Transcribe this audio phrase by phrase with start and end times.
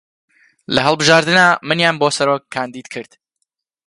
[0.73, 3.11] لە هەڵبژاردنا منیان بۆ سەرۆک کاندید کرد